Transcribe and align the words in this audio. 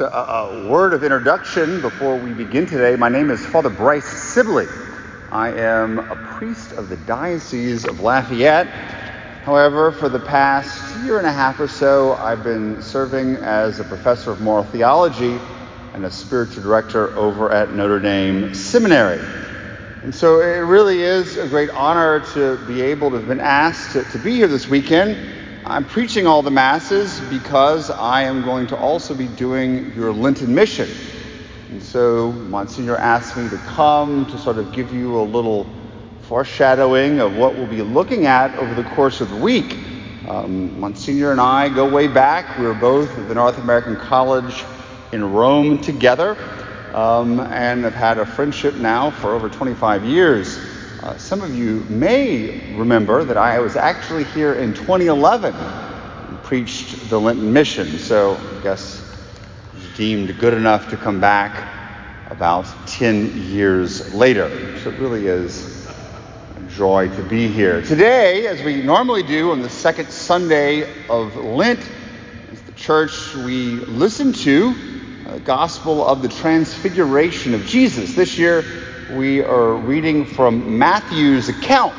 Just 0.00 0.14
a, 0.14 0.32
a, 0.32 0.66
word 0.66 0.94
of 0.94 1.04
introduction 1.04 1.82
before 1.82 2.16
we 2.16 2.32
begin 2.32 2.64
today. 2.64 2.96
My 2.96 3.10
name 3.10 3.30
is 3.30 3.44
Father 3.44 3.68
Bryce 3.68 4.06
Sibley. 4.06 4.66
I 5.30 5.50
am 5.50 5.98
a 5.98 6.16
priest 6.38 6.72
of 6.72 6.88
the 6.88 6.96
Diocese 6.96 7.84
of 7.84 8.00
Lafayette. 8.00 8.66
However, 9.44 9.92
for 9.92 10.08
the 10.08 10.18
past 10.18 11.04
year 11.04 11.18
and 11.18 11.26
a 11.26 11.32
half 11.32 11.60
or 11.60 11.68
so, 11.68 12.14
I've 12.14 12.42
been 12.42 12.80
serving 12.80 13.36
as 13.36 13.78
a 13.78 13.84
professor 13.84 14.30
of 14.30 14.40
moral 14.40 14.64
theology 14.64 15.38
and 15.92 16.06
a 16.06 16.10
spiritual 16.10 16.62
director 16.62 17.14
over 17.14 17.52
at 17.52 17.74
Notre 17.74 18.00
Dame 18.00 18.54
Seminary. 18.54 19.20
And 20.02 20.14
so 20.14 20.40
it 20.40 20.60
really 20.60 21.02
is 21.02 21.36
a 21.36 21.46
great 21.46 21.68
honor 21.68 22.20
to 22.32 22.56
be 22.66 22.80
able 22.80 23.10
to 23.10 23.16
have 23.16 23.28
been 23.28 23.38
asked 23.38 23.92
to, 23.92 24.04
to 24.04 24.18
be 24.18 24.36
here 24.36 24.48
this 24.48 24.66
weekend 24.66 25.39
I'm 25.70 25.84
preaching 25.84 26.26
all 26.26 26.42
the 26.42 26.50
Masses 26.50 27.20
because 27.30 27.90
I 27.90 28.22
am 28.22 28.42
going 28.42 28.66
to 28.66 28.76
also 28.76 29.14
be 29.14 29.28
doing 29.28 29.94
your 29.94 30.12
Lenten 30.12 30.52
mission. 30.52 30.88
And 31.70 31.80
so 31.80 32.32
Monsignor 32.32 32.96
asked 32.96 33.36
me 33.36 33.48
to 33.50 33.56
come 33.56 34.26
to 34.26 34.36
sort 34.36 34.58
of 34.58 34.72
give 34.72 34.92
you 34.92 35.20
a 35.20 35.22
little 35.22 35.68
foreshadowing 36.22 37.20
of 37.20 37.36
what 37.36 37.54
we'll 37.54 37.68
be 37.68 37.82
looking 37.82 38.26
at 38.26 38.52
over 38.56 38.74
the 38.74 38.82
course 38.82 39.20
of 39.20 39.30
the 39.30 39.36
week. 39.36 39.76
Um, 40.26 40.80
Monsignor 40.80 41.30
and 41.30 41.40
I 41.40 41.68
go 41.68 41.88
way 41.88 42.08
back. 42.08 42.58
We 42.58 42.64
were 42.64 42.74
both 42.74 43.16
at 43.16 43.28
the 43.28 43.34
North 43.36 43.58
American 43.58 43.94
College 43.94 44.64
in 45.12 45.32
Rome 45.32 45.78
together 45.78 46.36
um, 46.94 47.38
and 47.38 47.84
have 47.84 47.94
had 47.94 48.18
a 48.18 48.26
friendship 48.26 48.74
now 48.74 49.12
for 49.12 49.34
over 49.34 49.48
25 49.48 50.04
years. 50.04 50.58
Uh, 51.02 51.16
some 51.16 51.40
of 51.40 51.54
you 51.54 51.82
may 51.88 52.74
remember 52.74 53.24
that 53.24 53.38
I 53.38 53.58
was 53.60 53.74
actually 53.74 54.24
here 54.24 54.52
in 54.52 54.74
2011 54.74 55.54
and 55.54 56.42
preached 56.42 57.08
the 57.08 57.18
Lenten 57.18 57.54
mission, 57.54 57.96
so 57.96 58.36
I 58.36 58.62
guess 58.62 59.02
deemed 59.96 60.38
good 60.38 60.52
enough 60.52 60.90
to 60.90 60.98
come 60.98 61.18
back 61.18 61.66
about 62.30 62.66
10 62.86 63.50
years 63.50 64.12
later. 64.12 64.78
So 64.80 64.90
it 64.90 64.98
really 64.98 65.26
is 65.26 65.86
a 65.86 66.60
joy 66.68 67.08
to 67.08 67.22
be 67.22 67.48
here. 67.48 67.80
Today, 67.80 68.46
as 68.46 68.62
we 68.62 68.82
normally 68.82 69.22
do 69.22 69.52
on 69.52 69.62
the 69.62 69.70
second 69.70 70.10
Sunday 70.10 71.06
of 71.08 71.34
Lent, 71.34 71.80
as 72.52 72.60
the 72.60 72.72
church, 72.72 73.34
we 73.36 73.76
listen 73.76 74.34
to 74.34 74.74
the 75.24 75.40
Gospel 75.40 76.06
of 76.06 76.20
the 76.20 76.28
Transfiguration 76.28 77.54
of 77.54 77.64
Jesus. 77.64 78.14
This 78.14 78.36
year, 78.36 78.64
we 79.10 79.42
are 79.42 79.74
reading 79.74 80.24
from 80.24 80.78
Matthew's 80.78 81.48
account. 81.48 81.96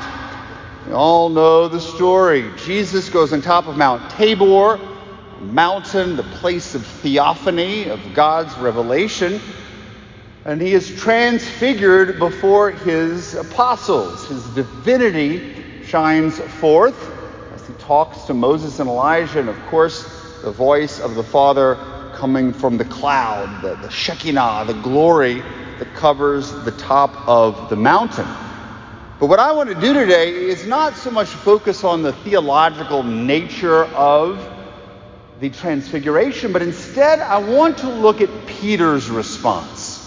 We 0.88 0.94
all 0.94 1.28
know 1.28 1.68
the 1.68 1.82
story. 1.82 2.50
Jesus 2.58 3.10
goes 3.10 3.34
on 3.34 3.42
top 3.42 3.68
of 3.68 3.76
Mount 3.76 4.10
Tabor, 4.12 4.80
mountain, 5.42 6.16
the 6.16 6.24
place 6.24 6.74
of 6.74 6.86
theophany, 6.86 7.90
of 7.90 8.00
God's 8.14 8.58
revelation, 8.58 9.42
and 10.46 10.62
he 10.62 10.74
is 10.74 10.96
transfigured 11.00 12.18
before 12.18 12.72
his 12.72 13.34
apostles. 13.34 14.26
His 14.28 14.48
divinity 14.56 15.84
shines 15.84 16.40
forth 16.40 17.12
as 17.54 17.68
he 17.68 17.74
talks 17.74 18.24
to 18.24 18.34
Moses 18.34 18.80
and 18.80 18.90
Elijah, 18.90 19.40
and 19.40 19.50
of 19.50 19.60
course, 19.66 20.04
the 20.44 20.52
voice 20.52 21.02
of 21.02 21.16
the 21.16 21.24
Father 21.24 21.78
coming 22.14 22.54
from 22.54 22.78
the 22.78 22.86
cloud, 22.86 23.62
the, 23.62 23.76
the 23.76 23.90
Shekinah, 23.90 24.64
the 24.66 24.80
glory 24.82 25.44
that 25.82 25.96
covers 25.96 26.52
the 26.64 26.70
top 26.74 27.28
of 27.28 27.72
the 27.72 27.76
mountain. 27.76 28.28
But 29.20 29.26
what 29.26 29.40
I 29.40 29.52
want 29.52 29.70
to 29.70 29.82
do 29.82 29.96
today 29.96 30.32
is 30.32 30.68
not 30.68 30.96
so 30.96 31.10
much 31.10 31.30
focus 31.30 31.84
on 31.84 32.04
the 32.04 32.14
theological 32.14 33.02
nature 33.02 33.86
of 33.86 34.48
the 35.40 35.50
transfiguration, 35.50 36.54
but 36.54 36.62
instead 36.62 37.20
I 37.20 37.40
want 37.40 37.80
to 37.80 37.90
look 37.90 38.22
at 38.22 38.30
Peter's 38.46 39.10
response. 39.10 39.98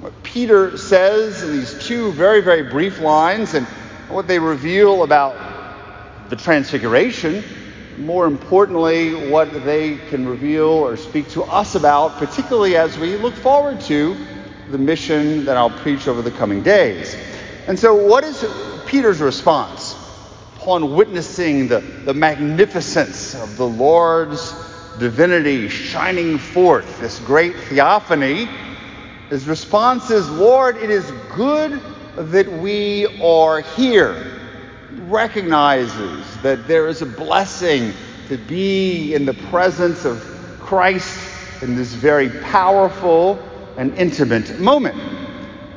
What 0.00 0.24
Peter 0.24 0.76
says 0.76 1.44
in 1.44 1.52
these 1.52 1.86
two 1.86 2.10
very, 2.10 2.40
very 2.40 2.64
brief 2.64 2.98
lines 2.98 3.54
and 3.54 3.68
what 4.08 4.26
they 4.26 4.40
reveal 4.40 5.04
about 5.04 5.36
the 6.30 6.36
transfiguration, 6.36 7.44
more 7.96 8.26
importantly, 8.26 9.28
what 9.30 9.52
they 9.64 9.98
can 10.08 10.26
reveal 10.26 10.66
or 10.66 10.96
speak 10.96 11.28
to 11.28 11.44
us 11.44 11.76
about, 11.76 12.16
particularly 12.16 12.76
as 12.76 12.98
we 12.98 13.16
look 13.16 13.34
forward 13.34 13.80
to 13.82 14.16
the 14.68 14.78
mission 14.78 15.44
that 15.44 15.56
I'll 15.56 15.70
preach 15.70 16.08
over 16.08 16.22
the 16.22 16.30
coming 16.30 16.62
days. 16.62 17.16
And 17.66 17.78
so, 17.78 17.94
what 17.94 18.24
is 18.24 18.44
Peter's 18.86 19.20
response 19.20 19.94
upon 20.56 20.94
witnessing 20.94 21.68
the, 21.68 21.80
the 21.80 22.14
magnificence 22.14 23.34
of 23.34 23.56
the 23.56 23.66
Lord's 23.66 24.54
divinity 24.98 25.68
shining 25.68 26.38
forth, 26.38 27.00
this 27.00 27.18
great 27.20 27.54
theophany? 27.56 28.48
His 29.30 29.46
response 29.46 30.10
is, 30.10 30.28
Lord, 30.30 30.76
it 30.76 30.90
is 30.90 31.10
good 31.34 31.80
that 32.16 32.50
we 32.50 33.06
are 33.22 33.60
here. 33.60 34.40
He 34.94 35.00
recognizes 35.02 36.40
that 36.42 36.68
there 36.68 36.86
is 36.86 37.02
a 37.02 37.06
blessing 37.06 37.92
to 38.28 38.36
be 38.36 39.14
in 39.14 39.26
the 39.26 39.34
presence 39.34 40.04
of 40.04 40.22
Christ 40.60 41.18
in 41.62 41.76
this 41.76 41.92
very 41.92 42.28
powerful 42.28 43.38
an 43.76 43.96
intimate 43.96 44.58
moment. 44.58 44.96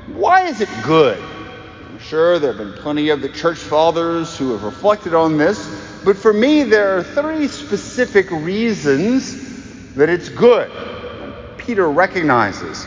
Why 0.07 0.43
is 0.47 0.61
it 0.61 0.69
good? 0.83 1.21
I'm 1.89 1.99
sure 1.99 2.39
there 2.39 2.53
have 2.53 2.57
been 2.57 2.73
plenty 2.81 3.09
of 3.09 3.21
the 3.21 3.29
church 3.29 3.57
fathers 3.57 4.37
who 4.37 4.51
have 4.51 4.63
reflected 4.63 5.13
on 5.13 5.37
this, 5.37 6.01
but 6.05 6.15
for 6.15 6.31
me, 6.31 6.63
there 6.63 6.97
are 6.97 7.03
three 7.03 7.47
specific 7.47 8.29
reasons 8.31 9.93
that 9.95 10.09
it's 10.09 10.29
good. 10.29 10.71
Peter 11.57 11.89
recognizes. 11.89 12.85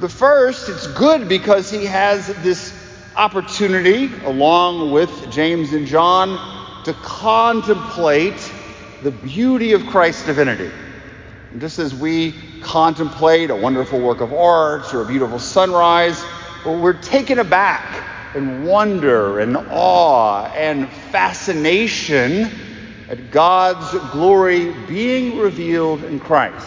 The 0.00 0.08
first, 0.08 0.68
it's 0.68 0.86
good 0.88 1.28
because 1.28 1.70
he 1.70 1.84
has 1.86 2.26
this 2.42 2.74
opportunity, 3.16 4.10
along 4.24 4.90
with 4.90 5.30
James 5.30 5.72
and 5.72 5.86
John, 5.86 6.84
to 6.84 6.92
contemplate 6.94 8.52
the 9.02 9.10
beauty 9.10 9.72
of 9.72 9.86
Christ's 9.86 10.26
divinity. 10.26 10.70
And 11.52 11.60
just 11.60 11.78
as 11.78 11.94
we 11.94 12.34
contemplate 12.62 13.50
a 13.50 13.56
wonderful 13.56 14.00
work 14.00 14.20
of 14.20 14.32
art 14.32 14.92
or 14.94 15.02
a 15.02 15.06
beautiful 15.06 15.38
sunrise, 15.38 16.22
we're 16.64 16.92
taken 16.92 17.38
aback 17.38 18.04
in 18.34 18.64
wonder 18.64 19.40
and 19.40 19.56
awe 19.56 20.46
and 20.54 20.88
fascination 20.88 22.50
at 23.08 23.30
God's 23.30 23.90
glory 24.12 24.72
being 24.86 25.38
revealed 25.38 26.04
in 26.04 26.20
Christ. 26.20 26.66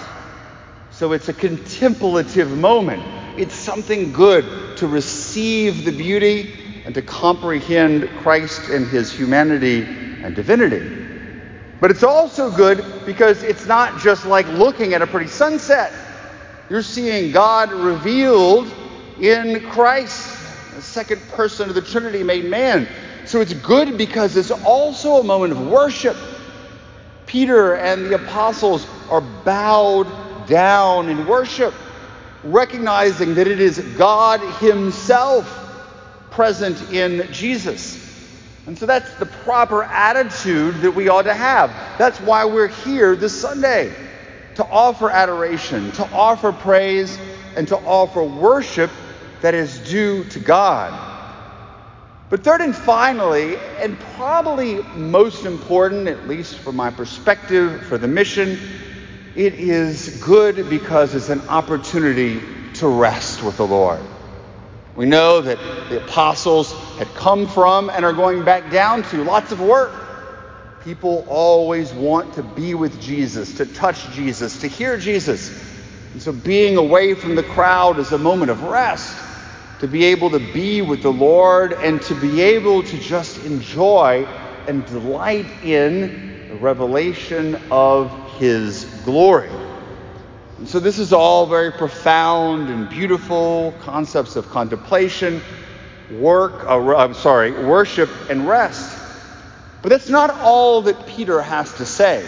So 0.91 1.13
it's 1.13 1.29
a 1.29 1.33
contemplative 1.33 2.55
moment. 2.57 3.03
It's 3.37 3.55
something 3.55 4.11
good 4.11 4.77
to 4.77 4.87
receive 4.87 5.85
the 5.85 5.91
beauty 5.91 6.83
and 6.85 6.93
to 6.95 7.01
comprehend 7.01 8.09
Christ 8.19 8.69
and 8.69 8.85
his 8.87 9.11
humanity 9.11 9.83
and 10.21 10.35
divinity. 10.35 11.02
But 11.83 11.91
it's 11.91 12.03
also 12.03 12.49
good 12.49 12.85
because 13.05 13.43
it's 13.43 13.65
not 13.65 13.99
just 13.99 14.25
like 14.25 14.47
looking 14.47 14.93
at 14.93 15.01
a 15.01 15.05
pretty 15.05 15.27
sunset. 15.27 15.91
You're 16.69 16.81
seeing 16.81 17.33
God 17.33 17.73
revealed 17.73 18.73
in 19.19 19.69
Christ, 19.69 20.29
the 20.75 20.81
second 20.81 21.21
person 21.27 21.67
of 21.67 21.75
the 21.75 21.81
Trinity 21.81 22.23
made 22.23 22.45
man. 22.45 22.87
So 23.25 23.41
it's 23.41 23.51
good 23.51 23.97
because 23.97 24.37
it's 24.37 24.49
also 24.49 25.15
a 25.15 25.23
moment 25.23 25.51
of 25.51 25.67
worship. 25.67 26.15
Peter 27.25 27.75
and 27.75 28.05
the 28.05 28.15
apostles 28.15 28.87
are 29.09 29.19
bowed 29.19 30.07
down 30.47 31.09
in 31.09 31.27
worship, 31.27 31.73
recognizing 32.45 33.35
that 33.35 33.49
it 33.49 33.59
is 33.59 33.79
God 33.97 34.39
Himself 34.61 35.45
present 36.31 36.93
in 36.93 37.29
Jesus. 37.33 38.02
And 38.65 38.77
so 38.77 38.85
that's 38.85 39.13
the 39.15 39.25
proper 39.25 39.83
attitude 39.83 40.81
that 40.81 40.91
we 40.91 41.09
ought 41.09 41.23
to 41.23 41.33
have. 41.33 41.69
That's 41.97 42.19
why 42.19 42.45
we're 42.45 42.69
here 42.69 43.15
this 43.15 43.39
Sunday 43.39 43.93
to 44.55 44.65
offer 44.65 45.09
adoration, 45.09 45.91
to 45.93 46.09
offer 46.13 46.51
praise, 46.53 47.17
and 47.55 47.67
to 47.67 47.77
offer 47.77 48.23
worship 48.23 48.89
that 49.41 49.53
is 49.53 49.79
due 49.79 50.23
to 50.25 50.39
God. 50.39 51.11
But 52.29 52.43
third 52.43 52.61
and 52.61 52.75
finally, 52.75 53.57
and 53.79 53.99
probably 54.15 54.81
most 54.95 55.45
important, 55.45 56.07
at 56.07 56.27
least 56.27 56.55
from 56.55 56.77
my 56.77 56.89
perspective 56.89 57.85
for 57.85 57.97
the 57.97 58.07
mission, 58.07 58.57
it 59.35 59.55
is 59.55 60.21
good 60.23 60.69
because 60.69 61.13
it's 61.15 61.29
an 61.29 61.41
opportunity 61.49 62.41
to 62.75 62.87
rest 62.87 63.43
with 63.43 63.57
the 63.57 63.67
Lord. 63.67 63.99
We 64.95 65.07
know 65.07 65.41
that 65.41 65.57
the 65.89 66.03
apostles 66.03 66.71
had 66.97 67.07
come 67.15 67.47
from 67.47 67.89
and 67.89 68.05
are 68.05 68.13
going 68.13 68.45
back 68.45 68.69
down 68.69 69.01
to 69.03 69.23
lots 69.23 69.51
of 69.51 69.59
work. 69.59 69.91
People 70.83 71.25
always 71.27 71.91
want 71.91 72.35
to 72.35 72.43
be 72.43 72.75
with 72.75 73.01
Jesus, 73.01 73.55
to 73.55 73.65
touch 73.65 74.11
Jesus, 74.11 74.59
to 74.59 74.67
hear 74.67 74.97
Jesus. 74.97 75.49
And 76.11 76.21
so 76.21 76.31
being 76.31 76.77
away 76.77 77.15
from 77.15 77.33
the 77.33 77.41
crowd 77.41 77.97
is 77.97 78.11
a 78.11 78.19
moment 78.19 78.51
of 78.51 78.61
rest, 78.63 79.17
to 79.79 79.87
be 79.87 80.05
able 80.05 80.29
to 80.29 80.39
be 80.39 80.83
with 80.83 81.01
the 81.01 81.11
Lord 81.11 81.73
and 81.73 81.99
to 82.03 82.13
be 82.13 82.41
able 82.41 82.83
to 82.83 82.99
just 82.99 83.43
enjoy 83.45 84.25
and 84.67 84.85
delight 84.85 85.47
in 85.63 86.47
the 86.49 86.55
revelation 86.55 87.59
of 87.71 88.37
His 88.37 88.85
glory. 89.05 89.49
And 90.57 90.69
so 90.69 90.79
this 90.79 90.99
is 90.99 91.13
all 91.13 91.47
very 91.47 91.71
profound 91.71 92.69
and 92.69 92.87
beautiful 92.87 93.73
concepts 93.81 94.35
of 94.35 94.49
contemplation, 94.49 95.41
work, 96.11 96.63
uh, 96.65 96.95
I'm 96.95 97.15
sorry, 97.15 97.51
worship 97.51 98.09
and 98.29 98.47
rest. 98.47 98.99
But 99.81 99.89
that's 99.89 100.09
not 100.09 100.29
all 100.29 100.83
that 100.83 101.07
Peter 101.07 101.41
has 101.41 101.73
to 101.73 101.85
say. 101.85 102.25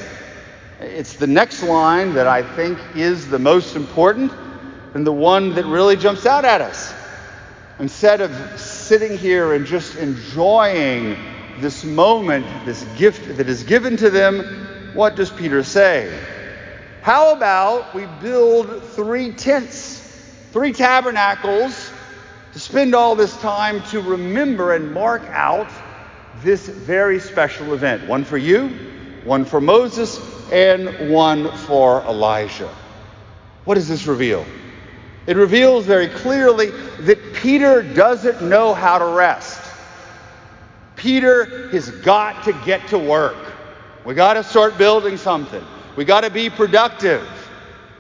It's 0.80 1.14
the 1.14 1.28
next 1.28 1.64
line 1.64 2.16
that 2.16 2.28
I 2.28 2.42
think 2.56 2.80
is 2.96 3.30
the 3.30 3.40
most 3.40 3.76
important 3.76 4.32
and 4.94 5.06
the 5.06 5.14
one 5.14 5.54
that 5.56 5.66
really 5.66 5.96
jumps 5.96 6.26
out 6.26 6.46
at 6.46 6.62
us. 6.62 6.94
Instead 7.80 8.22
of 8.22 8.60
sitting 8.60 9.18
here 9.18 9.54
and 9.54 9.66
just 9.66 9.98
enjoying 9.98 11.16
this 11.60 11.84
moment, 11.84 12.46
this 12.66 12.84
gift 12.98 13.38
that 13.38 13.48
is 13.48 13.64
given 13.64 13.98
to 13.98 14.10
them, 14.10 14.92
what 14.94 15.16
does 15.16 15.30
Peter 15.30 15.64
say? 15.64 16.35
How 17.06 17.36
about 17.36 17.94
we 17.94 18.08
build 18.20 18.82
three 18.82 19.32
tents, 19.32 20.00
three 20.52 20.74
tabernacles 20.74 21.92
to 22.54 22.60
spend 22.60 22.96
all 22.96 23.16
this 23.16 23.38
time 23.42 23.84
to 23.92 24.02
remember 24.02 24.74
and 24.74 24.92
mark 24.92 25.22
out 25.26 25.70
this 26.42 26.68
very 26.68 27.20
special 27.20 27.76
event? 27.76 28.08
One 28.08 28.26
for 28.26 28.40
you, 28.40 28.70
one 29.24 29.46
for 29.46 29.62
Moses, 29.62 30.20
and 30.52 31.12
one 31.14 31.56
for 31.56 32.02
Elijah. 32.06 32.74
What 33.66 33.76
does 33.76 33.88
this 33.88 34.08
reveal? 34.08 34.44
It 35.28 35.38
reveals 35.38 35.86
very 35.86 36.08
clearly 36.08 36.72
that 37.02 37.20
Peter 37.36 37.84
doesn't 37.84 38.42
know 38.42 38.74
how 38.74 38.98
to 38.98 39.06
rest. 39.06 39.62
Peter 40.96 41.70
has 41.70 41.88
got 41.88 42.46
to 42.46 42.54
get 42.66 42.88
to 42.88 42.98
work. 42.98 43.38
We 44.06 44.16
got 44.16 44.34
to 44.34 44.44
start 44.44 44.80
building 44.80 45.18
something. 45.18 45.64
We 45.96 46.06
got 46.06 46.22
to 46.22 46.30
be 46.30 46.50
productive. 46.50 47.28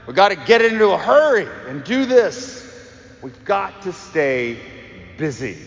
We 0.07 0.13
got 0.13 0.29
to 0.29 0.35
get 0.35 0.61
into 0.61 0.89
a 0.89 0.97
hurry 0.97 1.47
and 1.67 1.83
do 1.83 2.05
this. 2.05 2.61
We've 3.21 3.45
got 3.45 3.81
to 3.83 3.93
stay 3.93 4.59
busy. 5.17 5.57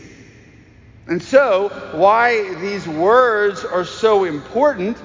And 1.07 1.23
so, 1.23 1.71
why 1.95 2.55
these 2.57 2.87
words 2.87 3.65
are 3.65 3.85
so 3.85 4.25
important? 4.25 4.99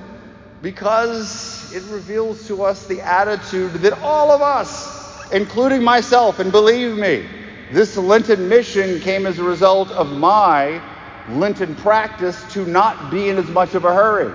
Because 0.61 1.73
it 1.73 1.83
reveals 1.91 2.47
to 2.47 2.63
us 2.63 2.85
the 2.87 3.01
attitude 3.01 3.73
that 3.73 3.99
all 4.01 4.31
of 4.31 4.41
us 4.41 5.03
including 5.33 5.83
myself. 5.83 6.39
And 6.39 6.51
believe 6.51 6.95
me, 6.95 7.27
this 7.71 7.97
Lenten 7.97 8.47
mission 8.47 8.99
came 9.01 9.25
as 9.25 9.39
a 9.39 9.43
result 9.43 9.91
of 9.91 10.11
my 10.11 10.81
Lenten 11.29 11.75
practice 11.75 12.41
to 12.53 12.65
not 12.65 13.11
be 13.11 13.29
in 13.29 13.37
as 13.37 13.47
much 13.47 13.75
of 13.75 13.85
a 13.85 13.93
hurry, 13.93 14.31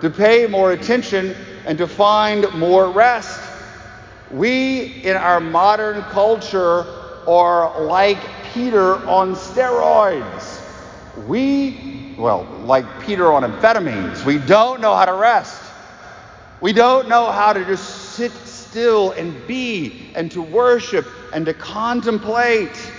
to 0.00 0.10
pay 0.10 0.46
more 0.46 0.72
attention, 0.72 1.34
and 1.66 1.78
to 1.78 1.86
find 1.86 2.52
more 2.54 2.90
rest. 2.90 3.40
We, 4.30 5.04
in 5.04 5.16
our 5.16 5.40
modern 5.40 6.02
culture, 6.02 6.86
are 7.26 7.82
like 7.82 8.18
Peter 8.52 8.94
on 9.08 9.34
steroids. 9.34 10.60
We, 11.26 12.14
well, 12.18 12.44
like 12.64 13.02
Peter 13.02 13.32
on 13.32 13.42
amphetamines, 13.42 14.24
we 14.24 14.38
don't 14.38 14.80
know 14.80 14.94
how 14.94 15.04
to 15.04 15.14
rest. 15.14 15.62
We 16.60 16.72
don't 16.72 17.08
know 17.08 17.30
how 17.30 17.52
to 17.52 17.64
just 17.64 18.12
sit 18.12 18.32
still 18.32 19.12
and 19.12 19.46
be 19.46 20.12
and 20.14 20.30
to 20.32 20.42
worship 20.42 21.06
and 21.32 21.44
to 21.46 21.54
contemplate. 21.54 22.92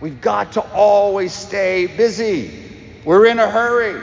We've 0.00 0.20
got 0.20 0.52
to 0.52 0.60
always 0.60 1.32
stay 1.32 1.86
busy. 1.86 2.50
We're 3.04 3.26
in 3.26 3.38
a 3.38 3.48
hurry. 3.48 4.02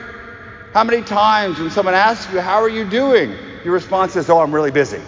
How 0.74 0.84
many 0.84 1.04
times 1.04 1.60
when 1.60 1.70
someone 1.72 1.96
asks 1.96 2.32
you, 2.34 2.40
How 2.40 2.62
are 2.62 2.70
you 2.70 2.90
doing? 2.90 3.36
Your 3.64 3.74
response 3.74 4.16
is, 4.16 4.30
Oh, 4.30 4.40
I'm 4.40 4.54
really 4.54 4.72
busy. 4.72 5.02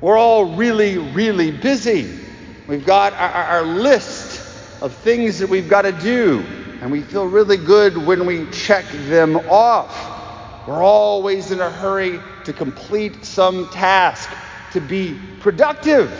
We're 0.00 0.18
all 0.18 0.56
really, 0.56 0.98
really 0.98 1.50
busy. 1.50 2.18
We've 2.66 2.84
got 2.84 3.12
our, 3.14 3.30
our 3.30 3.62
list 3.62 4.82
of 4.82 4.94
things 4.94 5.38
that 5.38 5.48
we've 5.48 5.68
got 5.68 5.82
to 5.82 5.92
do, 5.92 6.44
and 6.80 6.90
we 6.90 7.02
feel 7.02 7.26
really 7.26 7.56
good 7.56 7.96
when 7.96 8.26
we 8.26 8.50
check 8.50 8.84
them 9.08 9.36
off. 9.36 10.66
We're 10.66 10.82
always 10.82 11.50
in 11.52 11.60
a 11.60 11.70
hurry 11.70 12.20
to 12.44 12.52
complete 12.52 13.24
some 13.24 13.68
task 13.70 14.28
to 14.72 14.80
be 14.80 15.18
productive. 15.40 16.12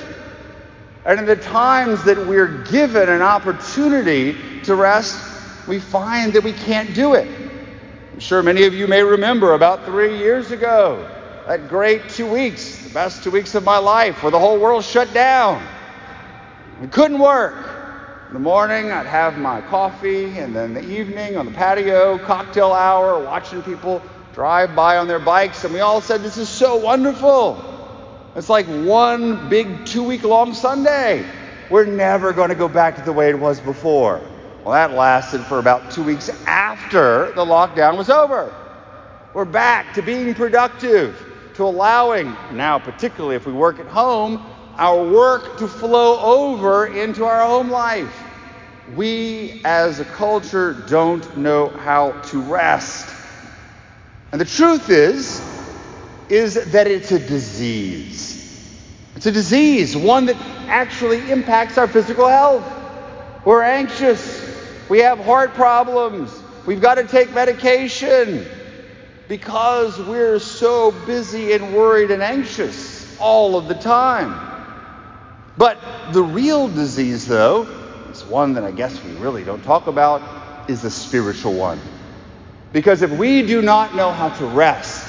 And 1.04 1.18
in 1.18 1.26
the 1.26 1.36
times 1.36 2.04
that 2.04 2.18
we're 2.26 2.62
given 2.64 3.08
an 3.08 3.22
opportunity 3.22 4.36
to 4.62 4.76
rest, 4.76 5.18
we 5.66 5.80
find 5.80 6.32
that 6.34 6.44
we 6.44 6.52
can't 6.52 6.94
do 6.94 7.14
it. 7.14 7.26
I'm 8.12 8.20
sure 8.20 8.42
many 8.42 8.64
of 8.64 8.74
you 8.74 8.86
may 8.86 9.02
remember 9.02 9.54
about 9.54 9.84
three 9.84 10.18
years 10.18 10.50
ago, 10.52 11.08
that 11.46 11.68
great 11.68 12.08
two 12.08 12.30
weeks, 12.30 12.84
the 12.84 12.94
best 12.94 13.24
two 13.24 13.30
weeks 13.30 13.54
of 13.54 13.64
my 13.64 13.78
life, 13.78 14.22
where 14.22 14.30
the 14.30 14.38
whole 14.38 14.58
world 14.58 14.84
shut 14.84 15.12
down. 15.12 15.62
We 16.80 16.88
couldn't 16.88 17.18
work. 17.18 17.54
In 18.28 18.34
the 18.34 18.40
morning, 18.40 18.90
I'd 18.90 19.06
have 19.06 19.36
my 19.36 19.60
coffee, 19.60 20.38
and 20.38 20.54
then 20.54 20.72
the 20.72 20.88
evening 20.88 21.36
on 21.36 21.44
the 21.44 21.52
patio, 21.52 22.16
cocktail 22.18 22.72
hour, 22.72 23.22
watching 23.22 23.62
people 23.62 24.00
drive 24.32 24.74
by 24.74 24.96
on 24.96 25.06
their 25.06 25.18
bikes, 25.18 25.64
and 25.64 25.74
we 25.74 25.80
all 25.80 26.00
said, 26.00 26.22
This 26.22 26.38
is 26.38 26.48
so 26.48 26.76
wonderful. 26.76 27.62
It's 28.34 28.48
like 28.48 28.66
one 28.66 29.50
big 29.50 29.84
two 29.84 30.02
week 30.02 30.22
long 30.22 30.54
Sunday. 30.54 31.26
We're 31.68 31.84
never 31.84 32.32
going 32.32 32.48
to 32.48 32.54
go 32.54 32.68
back 32.68 32.96
to 32.96 33.02
the 33.02 33.12
way 33.12 33.30
it 33.30 33.38
was 33.38 33.60
before. 33.60 34.20
Well, 34.64 34.72
that 34.72 34.92
lasted 34.92 35.42
for 35.42 35.58
about 35.58 35.90
two 35.90 36.02
weeks 36.02 36.30
after 36.46 37.32
the 37.32 37.44
lockdown 37.44 37.98
was 37.98 38.08
over. 38.08 38.54
We're 39.34 39.44
back 39.44 39.94
to 39.94 40.02
being 40.02 40.34
productive, 40.34 41.31
to 41.54 41.64
allowing, 41.64 42.36
now, 42.52 42.78
particularly 42.78 43.36
if 43.36 43.46
we 43.46 43.52
work 43.52 43.78
at 43.78 43.86
home, 43.86 44.44
our 44.76 45.04
work 45.04 45.58
to 45.58 45.68
flow 45.68 46.18
over 46.20 46.86
into 46.86 47.24
our 47.24 47.46
home 47.46 47.70
life. 47.70 48.22
We 48.94 49.60
as 49.64 50.00
a 50.00 50.04
culture 50.04 50.72
don't 50.88 51.36
know 51.36 51.68
how 51.68 52.12
to 52.12 52.40
rest. 52.40 53.14
And 54.32 54.40
the 54.40 54.44
truth 54.44 54.90
is, 54.90 55.40
is 56.28 56.72
that 56.72 56.86
it's 56.86 57.12
a 57.12 57.18
disease. 57.18 58.40
It's 59.14 59.26
a 59.26 59.32
disease, 59.32 59.96
one 59.96 60.26
that 60.26 60.36
actually 60.68 61.30
impacts 61.30 61.76
our 61.78 61.86
physical 61.86 62.28
health. 62.28 62.64
We're 63.44 63.62
anxious. 63.62 64.40
We 64.88 65.00
have 65.00 65.18
heart 65.18 65.54
problems. 65.54 66.32
We've 66.66 66.80
got 66.80 66.94
to 66.94 67.04
take 67.04 67.32
medication 67.32 68.46
because 69.32 69.98
we're 69.98 70.38
so 70.38 70.90
busy 71.06 71.54
and 71.54 71.74
worried 71.74 72.10
and 72.10 72.22
anxious 72.22 73.18
all 73.18 73.56
of 73.56 73.66
the 73.66 73.74
time. 73.74 74.38
But 75.56 75.80
the 76.12 76.22
real 76.22 76.68
disease, 76.68 77.26
though, 77.26 77.62
is 78.10 78.22
one 78.24 78.52
that 78.52 78.64
I 78.64 78.72
guess 78.72 79.02
we 79.02 79.12
really 79.12 79.42
don't 79.42 79.64
talk 79.64 79.86
about, 79.86 80.68
is 80.68 80.82
the 80.82 80.90
spiritual 80.90 81.54
one. 81.54 81.80
Because 82.74 83.00
if 83.00 83.10
we 83.10 83.40
do 83.46 83.62
not 83.62 83.94
know 83.94 84.12
how 84.12 84.28
to 84.28 84.44
rest, 84.44 85.02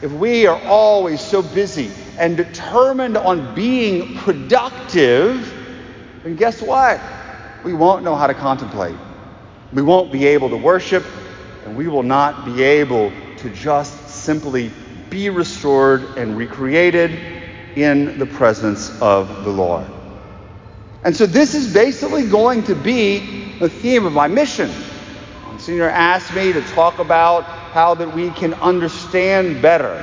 if 0.00 0.12
we 0.12 0.46
are 0.46 0.58
always 0.62 1.20
so 1.20 1.42
busy 1.42 1.90
and 2.16 2.38
determined 2.38 3.18
on 3.18 3.54
being 3.54 4.16
productive, 4.16 5.46
then 6.22 6.36
guess 6.36 6.62
what? 6.62 6.98
We 7.64 7.74
won't 7.74 8.02
know 8.02 8.16
how 8.16 8.28
to 8.28 8.34
contemplate. 8.34 8.96
We 9.74 9.82
won't 9.82 10.10
be 10.10 10.24
able 10.24 10.48
to 10.48 10.56
worship, 10.56 11.04
and 11.66 11.76
we 11.76 11.86
will 11.86 12.02
not 12.02 12.46
be 12.46 12.62
able 12.62 13.12
to 13.38 13.50
just 13.50 14.08
simply 14.08 14.70
be 15.10 15.30
restored 15.30 16.02
and 16.18 16.36
recreated 16.36 17.10
in 17.76 18.18
the 18.18 18.26
presence 18.26 19.00
of 19.00 19.44
the 19.44 19.50
Lord. 19.50 19.86
And 21.04 21.16
so, 21.16 21.26
this 21.26 21.54
is 21.54 21.72
basically 21.72 22.28
going 22.28 22.64
to 22.64 22.74
be 22.74 23.58
the 23.58 23.68
theme 23.68 24.04
of 24.04 24.12
my 24.12 24.26
mission. 24.28 24.70
Monsignor 25.44 25.88
asked 25.88 26.34
me 26.34 26.52
to 26.52 26.60
talk 26.62 26.98
about 26.98 27.44
how 27.44 27.94
that 27.94 28.14
we 28.14 28.30
can 28.30 28.54
understand 28.54 29.62
better 29.62 29.94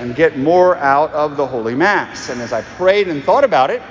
and 0.00 0.14
get 0.16 0.38
more 0.38 0.76
out 0.76 1.12
of 1.12 1.36
the 1.36 1.46
Holy 1.46 1.74
Mass. 1.74 2.30
And 2.30 2.40
as 2.40 2.52
I 2.52 2.62
prayed 2.62 3.08
and 3.08 3.22
thought 3.22 3.44
about 3.44 3.70
it, 3.70 3.82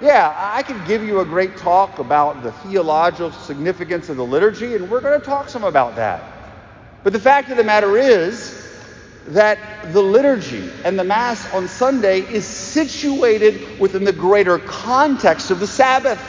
yeah, 0.00 0.34
I 0.36 0.62
could 0.64 0.84
give 0.86 1.04
you 1.04 1.20
a 1.20 1.24
great 1.24 1.56
talk 1.56 2.00
about 2.00 2.42
the 2.42 2.50
theological 2.52 3.30
significance 3.30 4.08
of 4.08 4.16
the 4.16 4.24
liturgy, 4.24 4.74
and 4.74 4.90
we're 4.90 5.00
going 5.00 5.18
to 5.20 5.24
talk 5.24 5.48
some 5.48 5.62
about 5.62 5.94
that. 5.96 6.31
But 7.04 7.12
the 7.12 7.20
fact 7.20 7.50
of 7.50 7.56
the 7.56 7.64
matter 7.64 7.96
is 7.96 8.58
that 9.28 9.92
the 9.92 10.02
liturgy 10.02 10.70
and 10.84 10.98
the 10.98 11.04
Mass 11.04 11.52
on 11.52 11.68
Sunday 11.68 12.20
is 12.20 12.46
situated 12.46 13.78
within 13.80 14.04
the 14.04 14.12
greater 14.12 14.58
context 14.58 15.50
of 15.50 15.60
the 15.60 15.66
Sabbath, 15.66 16.20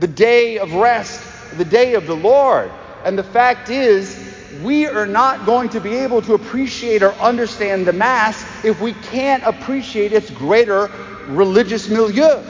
the 0.00 0.08
day 0.08 0.58
of 0.58 0.72
rest, 0.74 1.22
the 1.58 1.64
day 1.64 1.94
of 1.94 2.06
the 2.06 2.16
Lord. 2.16 2.70
And 3.04 3.18
the 3.18 3.24
fact 3.24 3.70
is, 3.70 4.18
we 4.62 4.86
are 4.86 5.06
not 5.06 5.46
going 5.46 5.70
to 5.70 5.80
be 5.80 5.96
able 5.96 6.22
to 6.22 6.34
appreciate 6.34 7.02
or 7.02 7.12
understand 7.14 7.86
the 7.86 7.92
Mass 7.92 8.44
if 8.64 8.80
we 8.80 8.92
can't 8.92 9.42
appreciate 9.44 10.12
its 10.12 10.30
greater 10.30 10.90
religious 11.28 11.88
milieu. 11.88 12.42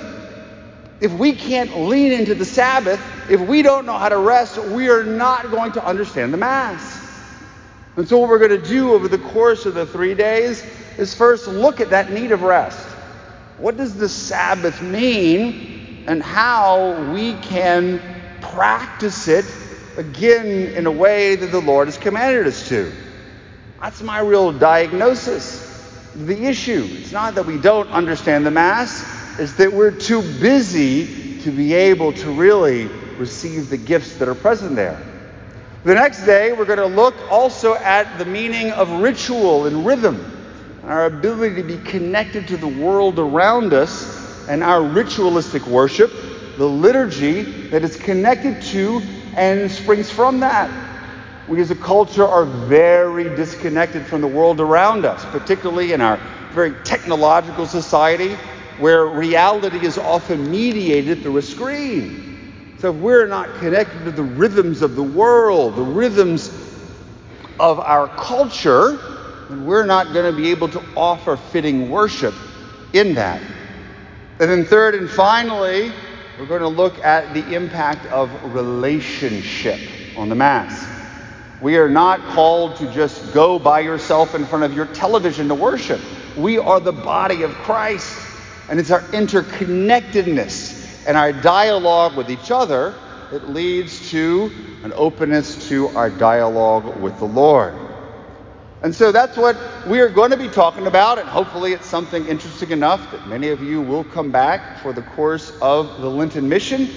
If 1.01 1.13
we 1.13 1.33
can't 1.35 1.77
lean 1.79 2.13
into 2.13 2.35
the 2.35 2.45
Sabbath, 2.45 3.01
if 3.31 3.41
we 3.41 3.63
don't 3.63 3.87
know 3.87 3.99
how 3.99 4.09
to 4.09 4.19
rest, 4.19 4.59
we 4.59 4.89
are 4.89 5.05
not 5.05 5.51
going 5.51 5.73
to 5.73 5.85
understand 5.85 6.33
the 6.33 6.39
Mass. 6.39 6.92
And 7.97 8.09
so, 8.09 8.19
what 8.19 8.31
we're 8.31 8.39
going 8.39 8.63
to 8.63 8.69
do 8.69 8.95
over 8.95 9.07
the 9.07 9.19
course 9.19 9.67
of 9.67 9.75
the 9.75 9.85
three 9.85 10.15
days 10.15 10.65
is 10.97 11.15
first 11.15 11.47
look 11.47 11.81
at 11.81 11.91
that 11.91 12.11
need 12.11 12.33
of 12.33 12.43
rest. 12.43 12.87
What 13.59 13.77
does 13.77 13.97
the 13.97 14.09
Sabbath 14.09 14.81
mean 14.81 16.05
and 16.07 16.23
how 16.23 17.13
we 17.13 17.35
can 17.35 18.01
practice 18.41 19.29
it 19.29 19.45
again 19.99 20.75
in 20.75 20.87
a 20.87 20.91
way 20.91 21.37
that 21.37 21.53
the 21.53 21.61
Lord 21.61 21.89
has 21.89 21.99
commanded 21.99 22.47
us 22.47 22.69
to? 22.69 22.93
That's 23.81 24.03
my 24.03 24.21
real 24.21 24.53
diagnosis. 24.53 25.69
The 26.15 26.45
issue, 26.47 26.87
it's 26.91 27.13
not 27.13 27.35
that 27.35 27.47
we 27.47 27.59
don't 27.59 27.89
understand 27.91 28.47
the 28.47 28.51
Mass, 28.51 29.05
it's 29.39 29.55
that 29.55 29.73
we're 29.73 29.91
too 29.91 30.23
busy 30.41 31.41
to 31.41 31.51
be 31.51 31.75
able 31.75 32.13
to 32.15 32.31
really 32.31 32.87
receive 33.19 33.69
the 33.69 33.77
gifts 33.77 34.17
that 34.17 34.29
are 34.29 34.35
present 34.35 34.77
there. 34.77 35.12
The 35.85 35.95
next 35.95 36.25
day, 36.25 36.53
we're 36.53 36.65
going 36.65 36.79
to 36.79 36.87
look 36.87 37.17
also 37.29 37.75
at 37.75 38.17
the 38.17 38.25
meaning 38.25 38.71
of 38.71 38.89
ritual 39.01 39.67
and 39.67 39.85
rhythm, 39.85 40.25
our 40.85 41.07
ability 41.07 41.57
to 41.57 41.65
be 41.65 41.77
connected 41.79 42.47
to 42.49 42.57
the 42.57 42.69
world 42.69 43.19
around 43.19 43.75
us, 43.75 44.47
and 44.49 44.63
our 44.63 44.81
ritualistic 44.81 45.67
worship, 45.67 46.13
the 46.57 46.69
liturgy 46.69 47.43
that 47.71 47.83
is 47.83 47.97
connected 47.97 48.63
to 48.63 49.03
and 49.35 49.69
springs 49.69 50.09
from 50.09 50.39
that. 50.39 50.71
We 51.49 51.61
as 51.61 51.73
a 51.73 51.77
culture 51.77 52.25
are 52.25 52.45
very 52.45 53.25
disconnected 53.25 54.07
from 54.07 54.21
the 54.21 54.29
world 54.29 54.61
around 54.61 55.05
us, 55.05 55.25
particularly 55.33 55.93
in 55.93 56.01
our 56.01 56.17
very 56.53 56.75
technological 56.85 57.67
society 57.67 58.35
where 58.79 59.07
reality 59.07 59.85
is 59.85 59.99
often 59.99 60.49
mediated 60.49 61.23
through 61.23 61.39
a 61.39 61.43
screen. 61.43 62.32
So 62.83 62.93
if 62.93 62.97
we're 62.97 63.29
not 63.29 63.49
connected 63.61 64.07
to 64.07 64.11
the 64.11 64.25
rhythms 64.25 64.83
of 64.83 64.97
the 64.97 65.05
world, 65.05 65.77
the 65.77 65.83
rhythms 65.83 66.49
of 67.61 67.79
our 67.79 68.09
culture, 68.09 68.99
then 69.49 69.65
we're 69.65 69.87
not 69.87 70.13
going 70.13 70.29
to 70.29 70.37
be 70.37 70.51
able 70.51 70.69
to 70.71 70.83
offer 70.97 71.37
fitting 71.37 71.91
worship 71.91 72.35
in 72.93 73.15
that. 73.15 73.41
And 74.41 74.51
then, 74.51 74.65
third 74.65 74.97
and 74.97 75.09
finally, 75.09 75.93
we're 76.37 76.47
going 76.47 76.63
to 76.63 76.67
look 76.67 76.99
at 77.05 77.33
the 77.35 77.55
impact 77.55 78.05
of 78.07 78.53
relationship 78.53 79.79
on 80.17 80.29
the 80.29 80.35
Mass. 80.35 80.85
We 81.61 81.77
are 81.77 81.89
not 81.89 82.19
called 82.35 82.75
to 82.79 82.93
just 82.93 83.33
go 83.33 83.61
by 83.61 83.79
yourself 83.79 84.35
in 84.35 84.45
front 84.45 84.65
of 84.65 84.75
your 84.75 84.87
television 84.87 85.47
to 85.47 85.55
worship. 85.55 86.01
We 86.37 86.59
are 86.59 86.81
the 86.81 86.91
body 86.91 87.45
of 87.45 87.53
Christ, 87.53 88.21
and 88.69 88.81
it's 88.81 88.91
our 88.91 89.03
interconnectedness 89.03 90.72
and 91.07 91.17
our 91.17 91.33
dialogue 91.33 92.17
with 92.17 92.31
each 92.31 92.51
other, 92.51 92.95
it 93.33 93.49
leads 93.49 94.11
to 94.11 94.51
an 94.85 94.93
openness 94.95 95.69
to 95.69 95.89
our 95.89 96.11
dialogue 96.11 97.01
with 97.01 97.19
the 97.19 97.25
Lord. 97.25 97.75
And 98.83 98.95
so 98.95 99.13
that's 99.13 99.37
what 99.37 99.57
we 99.87 100.01
are 100.01 100.09
going 100.09 100.33
to 100.33 100.37
be 100.37 100.49
talking 100.49 100.87
about, 100.87 101.19
and 101.19 101.29
hopefully 101.29 101.73
it's 101.73 101.87
something 101.87 102.27
interesting 102.27 102.73
enough 102.73 103.13
that 103.13 103.29
many 103.29 103.49
of 103.49 103.63
you 103.63 103.81
will 103.81 104.03
come 104.05 104.33
back 104.33 104.81
for 104.81 104.93
the 104.93 105.03
course 105.03 105.53
of 105.63 106.01
the 106.01 106.11
Lenten 106.11 106.49
mission. 106.49 106.89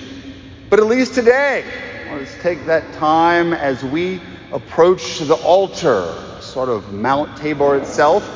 But 0.70 0.80
at 0.80 0.88
least 0.88 1.14
today, 1.14 1.64
let's 2.12 2.36
take 2.42 2.66
that 2.66 2.94
time 2.94 3.54
as 3.54 3.84
we 3.84 4.20
approach 4.52 5.20
the 5.20 5.36
altar, 5.36 6.12
sort 6.42 6.70
of 6.70 6.92
Mount 6.92 7.38
Tabor 7.38 7.78
itself, 7.78 8.28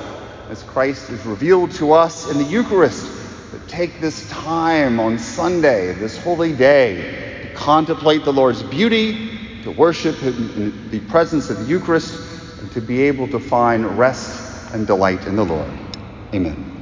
as 0.49 0.61
Christ 0.63 1.09
is 1.09 1.25
revealed 1.25 1.71
to 1.73 1.93
us 1.93 2.29
in 2.29 2.37
the 2.37 2.43
Eucharist 2.43 3.18
take 3.57 3.99
this 3.99 4.29
time 4.29 4.99
on 4.99 5.17
Sunday, 5.17 5.93
this 5.93 6.17
holy 6.17 6.53
day, 6.53 7.41
to 7.41 7.53
contemplate 7.55 8.23
the 8.23 8.33
Lord's 8.33 8.61
beauty, 8.63 9.61
to 9.63 9.71
worship 9.71 10.21
in 10.21 10.89
the 10.89 10.99
presence 11.01 11.49
of 11.49 11.59
the 11.59 11.65
Eucharist, 11.65 12.59
and 12.59 12.71
to 12.71 12.81
be 12.81 13.01
able 13.03 13.27
to 13.29 13.39
find 13.39 13.97
rest 13.97 14.73
and 14.73 14.85
delight 14.85 15.25
in 15.25 15.35
the 15.35 15.45
Lord. 15.45 15.71
Amen. 16.33 16.78